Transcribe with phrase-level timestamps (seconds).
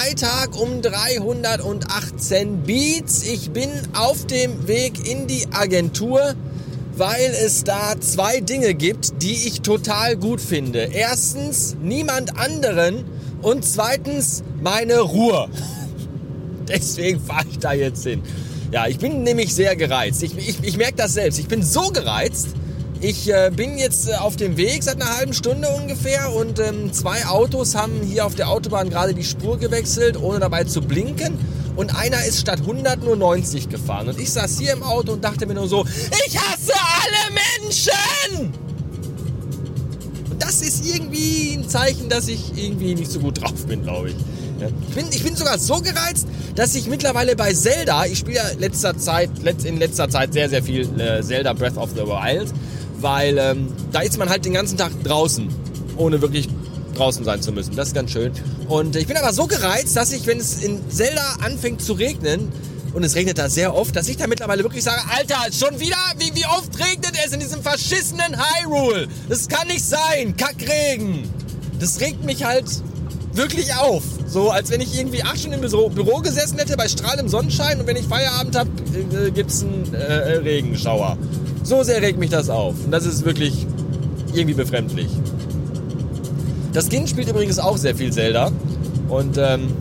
[0.00, 3.22] Freitag um 318 Beats.
[3.22, 6.34] Ich bin auf dem Weg in die Agentur,
[6.96, 10.88] weil es da zwei Dinge gibt, die ich total gut finde.
[10.90, 13.04] Erstens niemand anderen
[13.42, 15.50] und zweitens meine Ruhe.
[16.68, 18.22] Deswegen fahre ich da jetzt hin.
[18.72, 20.22] Ja, ich bin nämlich sehr gereizt.
[20.22, 21.38] Ich, ich, ich merke das selbst.
[21.38, 22.48] Ich bin so gereizt,
[23.02, 26.92] ich äh, bin jetzt äh, auf dem Weg seit einer halben Stunde ungefähr und ähm,
[26.92, 31.38] zwei Autos haben hier auf der Autobahn gerade die Spur gewechselt, ohne dabei zu blinken.
[31.76, 34.08] Und einer ist statt 100 nur 90 gefahren.
[34.08, 35.86] Und ich saß hier im Auto und dachte mir nur so,
[36.26, 38.52] ich hasse alle Menschen!
[40.30, 44.10] Und das ist irgendwie ein Zeichen, dass ich irgendwie nicht so gut drauf bin, glaube
[44.10, 44.16] ich.
[44.88, 48.44] Ich bin, ich bin sogar so gereizt, dass ich mittlerweile bei Zelda, ich spiele ja
[48.58, 49.30] letzter Zeit,
[49.64, 52.52] in letzter Zeit sehr, sehr viel äh, Zelda Breath of the Wild
[53.00, 55.48] weil ähm, da ist man halt den ganzen Tag draußen,
[55.96, 56.48] ohne wirklich
[56.96, 57.76] draußen sein zu müssen.
[57.76, 58.32] Das ist ganz schön.
[58.68, 62.52] Und ich bin aber so gereizt, dass ich, wenn es in Zelda anfängt zu regnen,
[62.92, 65.96] und es regnet da sehr oft, dass ich da mittlerweile wirklich sage, Alter, schon wieder,
[66.18, 69.06] wie, wie oft regnet es in diesem verschissenen Hyrule?
[69.28, 71.22] Das kann nicht sein, Kackregen.
[71.78, 72.66] Das regt mich halt
[73.32, 74.02] wirklich auf.
[74.26, 77.80] So, als wenn ich irgendwie acht Stunden im Büro, Büro gesessen hätte bei strahlendem Sonnenschein
[77.80, 78.70] und wenn ich Feierabend habe,
[79.16, 81.16] äh, gibt's einen äh, Regenschauer.
[81.62, 82.74] So sehr regt mich das auf.
[82.84, 83.66] Und das ist wirklich
[84.34, 85.08] irgendwie befremdlich.
[86.72, 88.50] Das Kind spielt übrigens auch sehr viel Zelda.
[89.08, 89.74] Und ähm,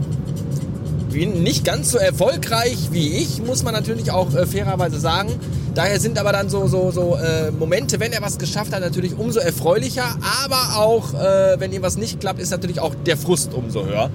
[1.13, 5.31] nicht ganz so erfolgreich wie ich, muss man natürlich auch äh, fairerweise sagen.
[5.75, 9.17] Daher sind aber dann so, so, so äh, Momente, wenn er was geschafft hat, natürlich
[9.17, 10.17] umso erfreulicher.
[10.43, 14.09] Aber auch, äh, wenn ihm was nicht klappt, ist natürlich auch der Frust umso höher.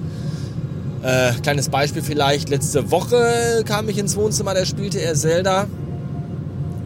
[1.03, 2.49] Äh, kleines Beispiel vielleicht.
[2.49, 5.67] Letzte Woche kam ich ins Wohnzimmer, da spielte er Zelda.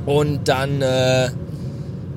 [0.10, 1.30] Und dann äh,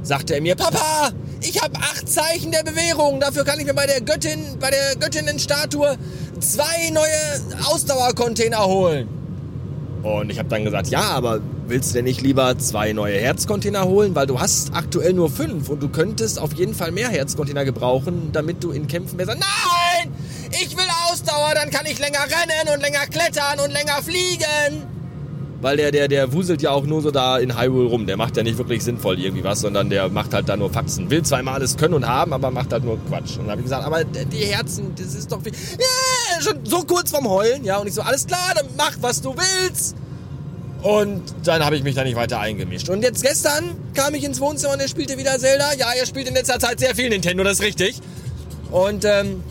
[0.02, 1.10] sagte er mir, Papa,
[1.42, 3.20] ich habe acht Zeichen der Bewährung.
[3.20, 5.98] Dafür kann ich mir bei der Göttin, bei der Göttinnenstatue
[6.40, 9.08] zwei neue Ausdauercontainer holen.
[10.02, 13.84] Und ich habe dann gesagt, ja, aber willst du denn nicht lieber zwei neue Herzcontainer
[13.84, 14.14] holen?
[14.14, 18.30] Weil du hast aktuell nur fünf und du könntest auf jeden Fall mehr Herzcontainer gebrauchen,
[18.32, 19.34] damit du in Kämpfen besser...
[19.34, 20.14] Nein!
[20.50, 24.91] Ich will Ausdauer, dann kann ich länger rennen und länger klettern und länger fliegen
[25.62, 28.06] weil der, der, der wuselt ja auch nur so da in Hyrule rum.
[28.06, 31.08] Der macht ja nicht wirklich sinnvoll irgendwie was, sondern der macht halt da nur Faxen.
[31.08, 33.38] Will zweimal alles können und haben, aber macht halt nur Quatsch.
[33.38, 36.80] Und dann habe ich gesagt, aber die Herzen, das ist doch wie, ja, schon so
[36.82, 37.78] kurz vorm Heulen, ja.
[37.78, 39.94] Und ich so, alles klar, dann mach, was du willst.
[40.82, 42.88] Und dann habe ich mich da nicht weiter eingemischt.
[42.88, 45.74] Und jetzt gestern kam ich ins Wohnzimmer und er spielte wieder Zelda.
[45.78, 48.00] Ja, er spielt in letzter Zeit sehr viel Nintendo, das ist richtig.
[48.72, 49.44] Und ähm,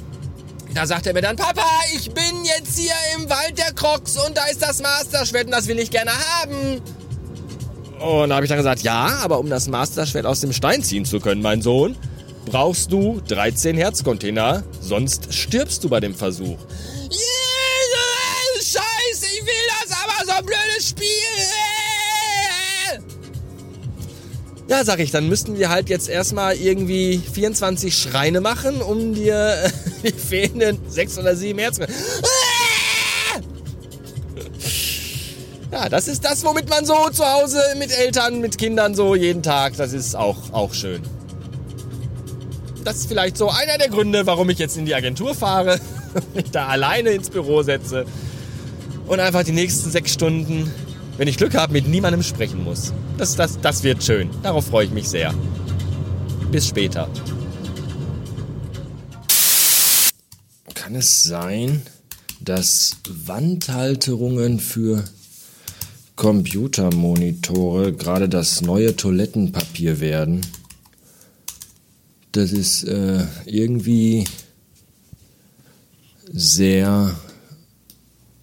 [0.74, 1.66] da sagt er mir dann, Papa,
[1.96, 5.68] ich bin jetzt hier im Wald der Crocs und da ist das Master-Schwert und das
[5.68, 6.82] will ich gerne haben.
[8.00, 11.06] Und da habe ich dann gesagt, ja, aber um das Master-Schwert aus dem Stein ziehen
[11.06, 11.96] zu können, mein Sohn,
[12.46, 16.58] brauchst du 13 Herzcontainer, sonst stirbst du bei dem Versuch.
[18.62, 21.08] Scheiße, ich will das, aber so ein blödes Spiel.
[24.70, 29.70] Ja, sag ich, dann müssten wir halt jetzt erstmal irgendwie 24 Schreine machen, um dir
[30.04, 31.86] die fehlenden 6 oder 7 Herzen.
[35.72, 39.42] Ja, das ist das, womit man so zu Hause mit Eltern, mit Kindern so jeden
[39.42, 41.02] Tag, das ist auch, auch schön.
[42.84, 45.80] Das ist vielleicht so einer der Gründe, warum ich jetzt in die Agentur fahre,
[46.34, 48.06] mich da alleine ins Büro setze
[49.08, 50.72] und einfach die nächsten sechs Stunden
[51.22, 52.94] wenn ich Glück habe, mit niemandem sprechen muss.
[53.20, 54.32] Das, das, das wird schön.
[54.42, 55.32] Darauf freue ich mich sehr.
[56.52, 57.08] Bis später.
[60.92, 61.84] Kann es sein,
[62.42, 65.06] dass Wandhalterungen für
[66.18, 70.42] Computermonitore gerade das neue Toilettenpapier werden?
[72.34, 74.26] Das ist äh, irgendwie
[76.30, 77.16] sehr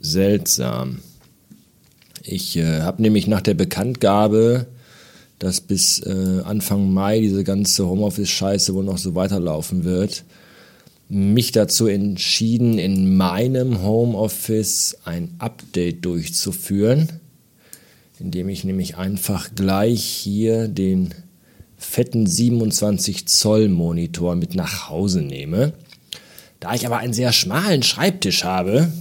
[0.00, 1.00] seltsam.
[2.22, 4.68] Ich äh, habe nämlich nach der Bekanntgabe,
[5.38, 10.24] dass bis äh, Anfang Mai diese ganze Homeoffice-Scheiße wohl noch so weiterlaufen wird,
[11.08, 17.08] mich dazu entschieden, in meinem Homeoffice ein Update durchzuführen,
[18.20, 21.14] indem ich nämlich einfach gleich hier den
[21.78, 25.72] fetten 27 Zoll Monitor mit nach Hause nehme.
[26.60, 28.92] Da ich aber einen sehr schmalen Schreibtisch habe,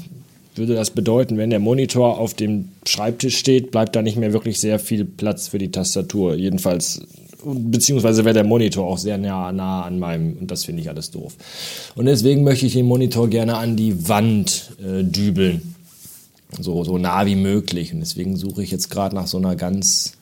[0.56, 4.60] würde das bedeuten, wenn der Monitor auf dem Schreibtisch steht, bleibt da nicht mehr wirklich
[4.60, 6.36] sehr viel Platz für die Tastatur.
[6.36, 7.02] Jedenfalls,
[7.44, 11.12] beziehungsweise wäre der Monitor auch sehr nah, nah an meinem, und das finde ich alles
[11.12, 11.36] doof.
[11.96, 15.76] Und deswegen möchte ich den Monitor gerne an die Wand äh, dübeln.
[16.60, 17.94] So, so nah wie möglich.
[17.94, 20.14] Und deswegen suche ich jetzt gerade nach so einer ganz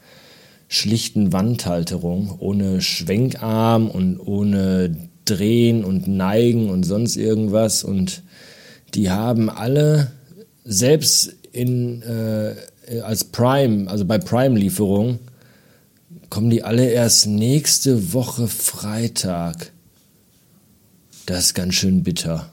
[0.67, 4.95] schlichten Wandhalterung, ohne Schwenkarm und ohne
[5.25, 7.83] Drehen und Neigen und sonst irgendwas.
[7.83, 8.23] Und
[8.93, 10.11] die haben alle
[10.63, 15.19] selbst in, äh, als Prime, also bei Prime-Lieferung,
[16.35, 19.71] kommen die alle erst nächste Woche Freitag.
[21.25, 22.51] Das ist ganz schön bitter.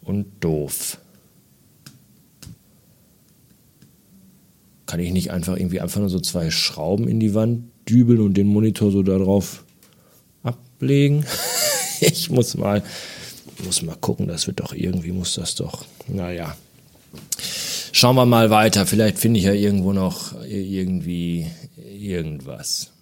[0.00, 0.96] Und doof.
[4.86, 8.32] Kann ich nicht einfach irgendwie einfach nur so zwei Schrauben in die Wand dübeln und
[8.32, 9.66] den Monitor so darauf
[10.42, 11.26] ablegen?
[12.00, 12.82] ich muss mal,
[13.62, 15.84] muss mal gucken, das wird doch irgendwie, muss das doch.
[16.06, 16.56] Naja.
[18.00, 18.86] Schauen wir mal weiter.
[18.86, 21.50] Vielleicht finde ich ja irgendwo noch irgendwie
[21.84, 22.92] irgendwas.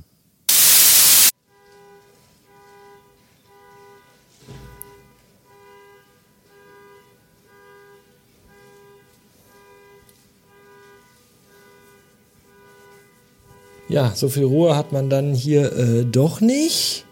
[13.91, 17.05] Ja, so viel Ruhe hat man dann hier äh, doch nicht,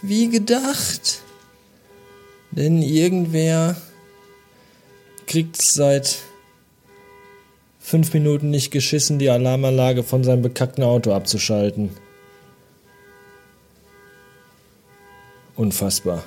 [0.00, 1.20] wie gedacht.
[2.50, 3.76] Denn irgendwer
[5.26, 6.20] kriegt seit
[7.86, 11.90] fünf Minuten nicht geschissen, die Alarmanlage von seinem bekackten Auto abzuschalten.
[15.54, 16.24] Unfassbar.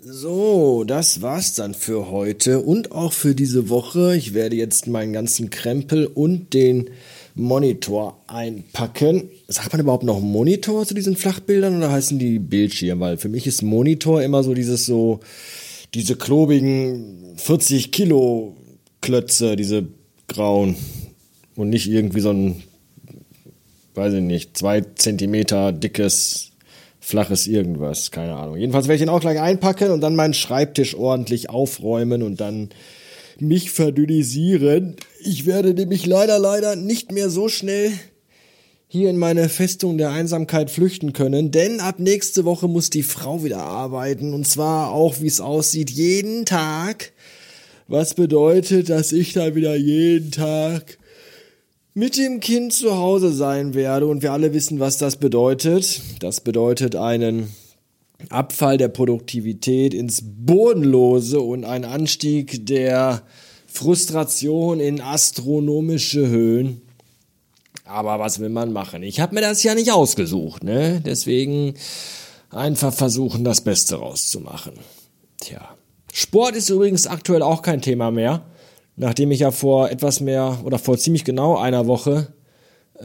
[0.00, 4.16] So, das war's dann für heute und auch für diese Woche.
[4.16, 6.90] Ich werde jetzt meinen ganzen Krempel und den
[7.34, 9.30] Monitor einpacken.
[9.48, 13.00] Sagt man überhaupt noch Monitor zu diesen Flachbildern oder heißen die Bildschirm?
[13.00, 15.20] Weil für mich ist Monitor immer so dieses so,
[15.94, 18.56] diese klobigen 40 Kilo
[19.00, 19.86] Klötze, diese
[20.28, 20.76] grauen.
[21.56, 22.62] Und nicht irgendwie so ein,
[23.94, 26.52] weiß ich nicht, zwei Zentimeter dickes,
[27.00, 28.10] flaches irgendwas.
[28.10, 28.56] Keine Ahnung.
[28.56, 32.70] Jedenfalls werde ich ihn auch gleich einpacken und dann meinen Schreibtisch ordentlich aufräumen und dann
[33.42, 34.96] mich verdünnisieren.
[35.20, 37.92] Ich werde nämlich leider, leider nicht mehr so schnell
[38.88, 43.42] hier in meine Festung der Einsamkeit flüchten können, denn ab nächste Woche muss die Frau
[43.42, 47.12] wieder arbeiten und zwar auch, wie es aussieht, jeden Tag.
[47.88, 50.98] Was bedeutet, dass ich da wieder jeden Tag
[51.94, 56.00] mit dem Kind zu Hause sein werde und wir alle wissen, was das bedeutet.
[56.20, 57.48] Das bedeutet einen
[58.30, 63.22] Abfall der Produktivität ins Bodenlose und ein Anstieg der
[63.66, 66.82] Frustration in astronomische Höhen.
[67.84, 69.02] Aber was will man machen?
[69.02, 71.02] Ich habe mir das ja nicht ausgesucht, ne?
[71.04, 71.74] Deswegen
[72.50, 74.74] einfach versuchen, das Beste rauszumachen.
[75.40, 75.76] Tja.
[76.12, 78.44] Sport ist übrigens aktuell auch kein Thema mehr,
[78.96, 82.34] nachdem ich ja vor etwas mehr oder vor ziemlich genau einer Woche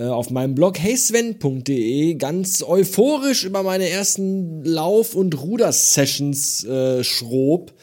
[0.06, 7.74] auf meinem Blog heysven.de ganz euphorisch über meine ersten Lauf- und Ruder-Sessions äh, schrob,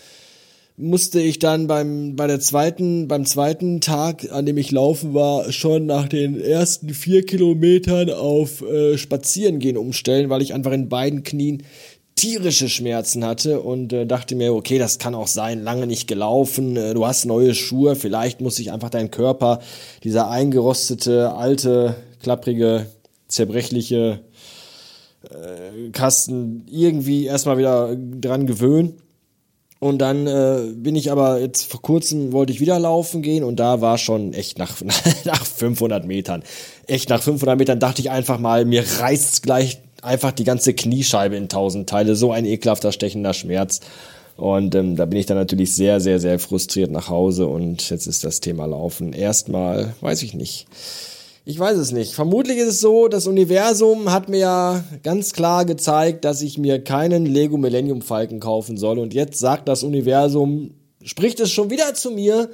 [0.77, 5.53] musste ich dann beim, bei der zweiten, beim zweiten Tag, an dem ich laufen war,
[5.53, 11.23] schon nach den ersten vier Kilometern auf äh, Spazierengehen umstellen, weil ich einfach in beiden
[11.23, 11.63] Knien
[12.17, 16.77] tierische Schmerzen hatte und äh, dachte mir, okay, das kann auch sein, lange nicht gelaufen,
[16.77, 19.61] äh, du hast neue Schuhe, vielleicht muss sich einfach dein Körper,
[20.05, 22.87] dieser eingerostete, alte, klapprige,
[23.29, 24.21] zerbrechliche
[25.25, 28.95] äh, Kasten irgendwie erstmal wieder dran gewöhnen.
[29.81, 33.57] Und dann äh, bin ich aber jetzt vor kurzem wollte ich wieder laufen gehen und
[33.61, 34.81] da war schon echt nach,
[35.25, 36.43] nach 500 Metern.
[36.87, 41.37] Echt nach 500 Metern dachte ich einfach mal, mir reißt's gleich einfach die ganze Kniescheibe
[41.37, 42.15] in tausend Teile.
[42.15, 43.81] So ein ekelhafter, stechender Schmerz.
[44.37, 48.07] Und ähm, da bin ich dann natürlich sehr, sehr, sehr frustriert nach Hause und jetzt
[48.07, 50.67] ist das Thema Laufen erstmal, weiß ich nicht.
[51.47, 52.15] Ich weiß es nicht.
[52.15, 56.83] Vermutlich ist es so, das Universum hat mir ja ganz klar gezeigt, dass ich mir
[56.83, 58.99] keinen Lego Millennium Falken kaufen soll.
[58.99, 60.71] Und jetzt sagt das Universum,
[61.03, 62.49] spricht es schon wieder zu mir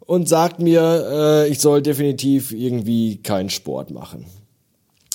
[0.00, 4.26] und sagt mir, äh, ich soll definitiv irgendwie keinen Sport machen.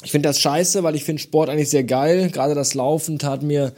[0.03, 2.29] Ich finde das scheiße, weil ich finde Sport eigentlich sehr geil.
[2.31, 3.73] Gerade das Laufen tat mir,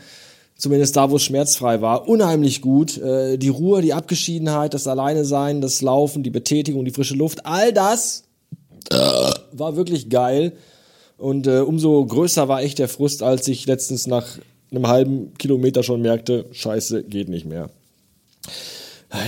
[0.55, 2.97] zumindest da, wo es schmerzfrei war, unheimlich gut.
[2.97, 7.45] Äh, die Ruhe, die Abgeschiedenheit, das Alleine sein, das Laufen, die Betätigung, die frische Luft,
[7.45, 8.23] all das
[9.51, 10.53] war wirklich geil.
[11.17, 14.25] Und äh, umso größer war echt der Frust, als ich letztens nach
[14.71, 17.69] einem halben Kilometer schon merkte, scheiße, geht nicht mehr.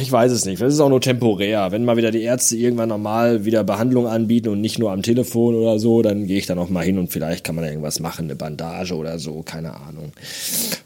[0.01, 0.61] Ich weiß es nicht.
[0.61, 1.71] Das ist auch nur temporär.
[1.71, 5.53] Wenn mal wieder die Ärzte irgendwann normal wieder Behandlung anbieten und nicht nur am Telefon
[5.53, 7.99] oder so, dann gehe ich da noch mal hin und vielleicht kann man da irgendwas
[7.99, 10.11] machen, eine Bandage oder so, keine Ahnung.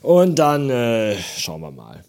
[0.01, 2.03] Und dann äh, schauen wir mal.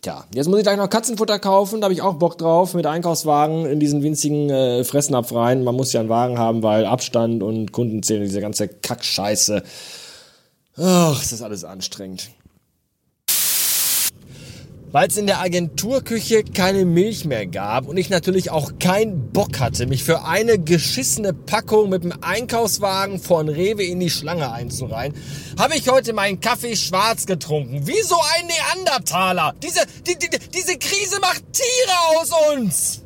[0.00, 2.86] Tja, jetzt muss ich gleich noch Katzenfutter kaufen, da habe ich auch Bock drauf, mit
[2.86, 5.64] Einkaufswagen in diesen winzigen äh, Fressnapf rein.
[5.64, 9.62] Man muss ja einen Wagen haben, weil Abstand und Kundenzählen, diese ganze Kackscheiße.
[10.78, 12.30] Ach, ist das alles anstrengend.
[14.94, 19.58] Weil es in der Agenturküche keine Milch mehr gab und ich natürlich auch keinen Bock
[19.58, 25.12] hatte, mich für eine geschissene Packung mit dem Einkaufswagen von Rewe in die Schlange einzureihen,
[25.58, 27.88] habe ich heute meinen Kaffee schwarz getrunken.
[27.88, 29.56] Wie so ein Neandertaler.
[29.60, 33.03] Diese, die, die, diese Krise macht Tiere aus uns.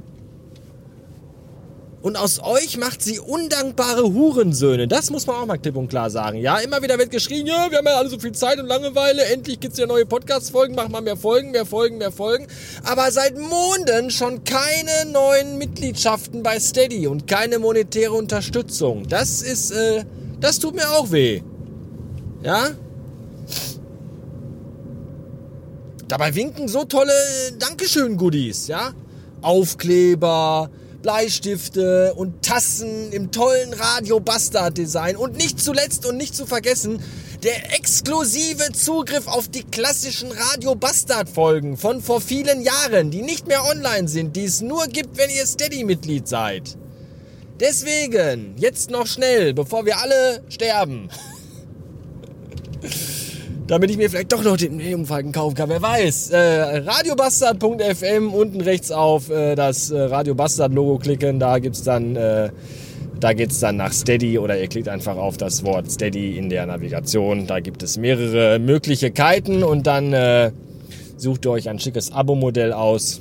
[2.00, 4.86] Und aus euch macht sie undankbare Hurensöhne.
[4.86, 6.38] Das muss man auch mal klipp und klar sagen.
[6.38, 9.24] Ja, immer wieder wird geschrien, ja, wir haben ja alle so viel Zeit und Langeweile.
[9.24, 10.76] Endlich gibt's ja neue Podcast-Folgen.
[10.76, 12.46] Macht mal mehr Folgen, mehr Folgen, mehr Folgen.
[12.84, 19.08] Aber seit Monden schon keine neuen Mitgliedschaften bei Steady und keine monetäre Unterstützung.
[19.08, 20.04] Das ist, äh,
[20.38, 21.42] das tut mir auch weh.
[22.44, 22.68] Ja?
[26.06, 27.12] Dabei winken so tolle
[27.58, 28.92] Dankeschön-Goodies, ja?
[29.42, 30.70] Aufkleber,
[31.02, 37.00] Bleistifte und Tassen im tollen Radio Bastard Design und nicht zuletzt und nicht zu vergessen
[37.42, 43.46] der exklusive Zugriff auf die klassischen Radio Bastard Folgen von vor vielen Jahren, die nicht
[43.46, 46.76] mehr online sind, die es nur gibt, wenn ihr Steady Mitglied seid.
[47.60, 51.10] Deswegen, jetzt noch schnell, bevor wir alle sterben.
[53.68, 55.68] damit ich mir vielleicht doch noch den Mediumfalken kaufen kann.
[55.68, 56.30] Wer weiß.
[56.30, 62.16] Äh, Radiobastard.fm, unten rechts auf äh, das äh, Radio Bastard Logo klicken, da gibt's dann,
[62.16, 62.50] äh,
[63.20, 66.66] da geht's dann nach Steady oder ihr klickt einfach auf das Wort Steady in der
[66.66, 67.46] Navigation.
[67.46, 70.50] Da gibt es mehrere Möglichkeiten und dann äh,
[71.18, 73.20] sucht ihr euch ein schickes Abo-Modell aus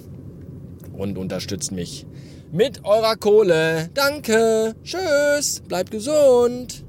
[0.97, 2.05] und unterstützt mich
[2.51, 3.89] mit eurer Kohle.
[3.93, 4.75] Danke.
[4.83, 5.61] Tschüss.
[5.67, 6.85] Bleibt gesund.